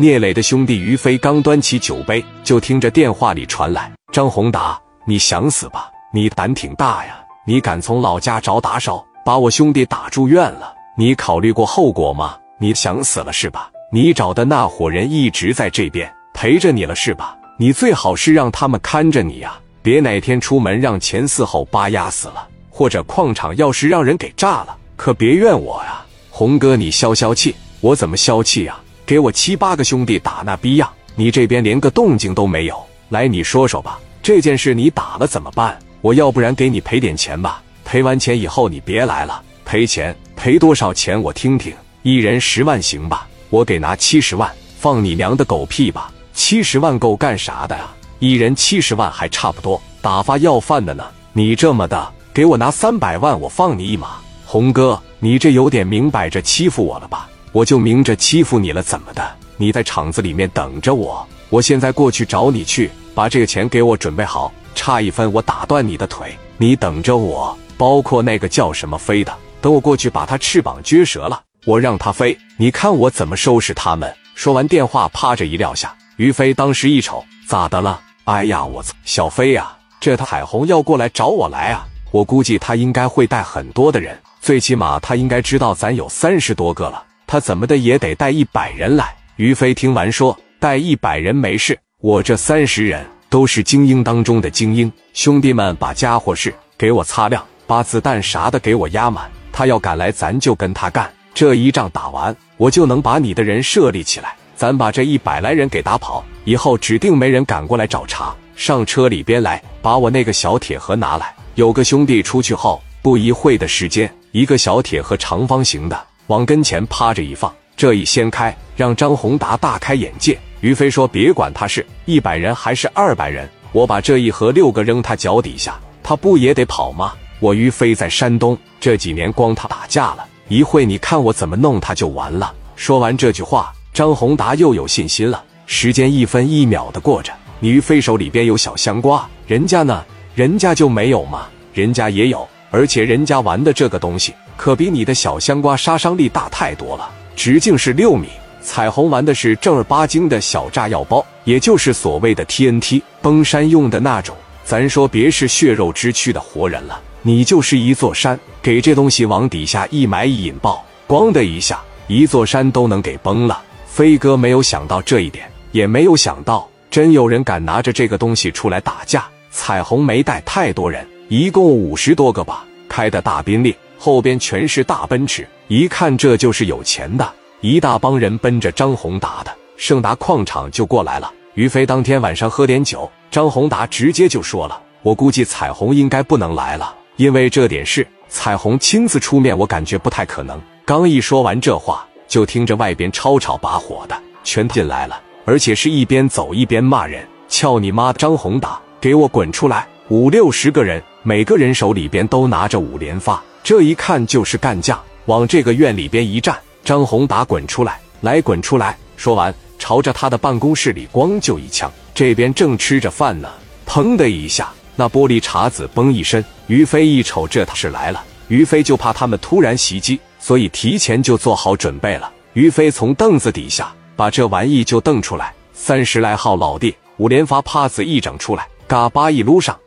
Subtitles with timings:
[0.00, 5.90] 聂磊的兄弟于飞刚端起酒杯，就听着电话里传来：“张宏达，你想死吧？
[6.14, 7.18] 你胆挺大呀！
[7.44, 10.72] 你敢从老家找打手，把我兄弟打住院了？
[10.96, 12.36] 你考虑过后果吗？
[12.60, 13.72] 你想死了是吧？
[13.92, 17.36] 你找的那伙人一直在这边陪着你了是吧？
[17.58, 26.06] 你最好是让他们看着你呀，别哪天出门让前四后八压死了，或者矿场要是让人给炸了，可别怨我呀！
[26.30, 28.78] 红哥，你消消气，我怎么消气呀？”
[29.08, 32.78] 给我七八个兄弟打那逼样，你这边连个动静都没有。
[33.08, 35.78] 来，你说说吧，这件事你打了怎么办？
[36.02, 37.62] 我要不然给你赔点钱吧。
[37.86, 39.42] 赔完钱以后你别来了。
[39.64, 41.18] 赔钱赔多少钱？
[41.22, 41.74] 我听听。
[42.02, 43.26] 一人十万行吧？
[43.48, 44.52] 我给拿七十万。
[44.78, 46.12] 放你娘的狗屁吧！
[46.34, 47.96] 七十万够干啥的啊？
[48.18, 51.02] 一人七十万还差不多，打发要饭的呢。
[51.32, 54.18] 你这么的，给我拿三百万，我放你一马。
[54.44, 57.26] 红哥，你这有点明摆着欺负我了吧？
[57.58, 59.34] 我就明着欺负你了，怎么的？
[59.56, 66.32] 你在厂子里面等着我，我现在过去找你去，把这个钱给我准备好，差一分我打断你的腿。
[66.56, 74.14] 你等着我，包括那个叫什么飞的，等我过去把他翅膀撅折了，我让他飞，你看我怎么收拾他们。
[74.36, 75.92] 说完电话，啪着一撂下。
[76.16, 78.00] 于飞当时一瞅，咋的了？
[78.22, 81.84] 哎呀，我操，小飞呀，这他彩虹要过来找我来啊！
[82.12, 87.02] 我估计他应该会带很多的人，最起码他应该知道咱有三十多个了。
[87.28, 89.14] 他怎么的也得带一百人来。
[89.36, 94.90] 于飞听完说：“带一百人没事，我这三十人都是精英当中的精英。
[95.12, 99.30] 兄弟们，把家伙事给我擦亮，把子弹啥的给我压满。
[99.52, 101.08] 他要敢来，咱就跟他干。
[101.34, 104.34] 这一仗打完，我就能把你的人设立起来。
[104.56, 108.34] 咱把这一百来人给打跑，以后指定没人敢过来找茬。
[108.56, 111.32] 上车里边来，把我那个小铁盒拿来。
[111.56, 120.38] 有个兄弟出去后，不一会的时间，一个小铁盒长方形的。”往跟前趴着一放，这一掀开，让张宏达大开眼界。
[120.60, 127.14] 于飞说：“别管他是一百人还是二百人，我把这一盒六个扔他脚底下，他不也得跑吗？
[127.40, 135.42] 我于飞在山东这几年，光他打架了一会，你看我怎么弄他就完了。”说完这句话，张宏达又有信心了。
[135.64, 140.04] 时间一分一秒的过着，你于飞手里边有小香瓜，人家呢？
[140.34, 141.46] 人家就没有吗？
[141.72, 144.34] 人家也有，而且人家玩的这个东西。
[144.58, 148.26] 可比你的小香瓜杀伤力大太多了，直径是六米。
[148.60, 154.36] 彩虹玩的是正儿八经的小炸药包，也就是所谓的 TNT，崩山用的那种。
[154.64, 163.62] 咱说别是血肉之躯的活人了，你就是一座山，给这东西往底下一埋一引爆，咣的一下，一座山都能给崩了。
[163.86, 169.24] 飞哥没有想到这一点，也没有想到真有人敢拿着这个东西出来打架。
[169.52, 173.74] 彩虹没带太多人，一共五十多个吧，开的大宾利。
[173.98, 177.28] 后边全是大奔驰，一看这就是有钱的，
[177.60, 181.30] 一大帮人奔着张宏达的盛达矿场就过来了。
[181.54, 203.42] 于飞当天晚上喝点酒，张宏达直接就说了：“我估计彩虹应该不能来了，因为这点事，彩虹亲自出面，我感觉不太可能。”刚一说完这话，就听着外边吵吵把火的全进来了，而且是一边走一边骂人：“撬你妈的张宏达，给我滚出来！”五六十个人，每个人手里边都拿着五连发。
[203.68, 208.96] 这一看就是干将，往这个院里边一站，张宏达滚出来，来滚出来！
[209.18, 211.92] 说完，朝着他的办公室里咣就一枪。
[212.14, 213.50] 这边正吃着饭呢，
[213.86, 216.42] 砰的一下，那玻璃碴子崩一身。
[216.68, 218.24] 于飞一瞅，这他是来了。
[218.48, 222.32] 于飞就怕他们突然袭击，所以提前就做好准备了。
[222.54, 229.78] 于飞从凳子底下把这玩意就瞪出来，三十来号老弟，五连发帕子一整出来，嘎巴一撸上。